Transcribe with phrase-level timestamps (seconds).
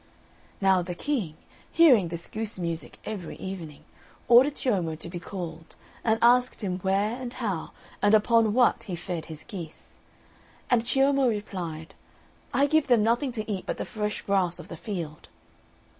[0.59, 1.37] Now the King,
[1.71, 3.83] hearing this goose music every evening,
[4.27, 7.69] ordered Ciommo to be called, and asked him where, and how,
[8.01, 9.99] and upon what he fed his geese.
[10.71, 11.93] And Ciommo replied,
[12.51, 15.29] "I give them nothing to eat but the fresh grass of the field."